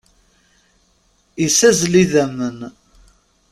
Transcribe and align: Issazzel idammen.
Issazzel 1.45 1.95
idammen. 2.03 2.59